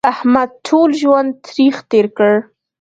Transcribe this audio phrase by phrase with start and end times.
[0.13, 2.33] احمد ټول ژوند تریخ تېر کړ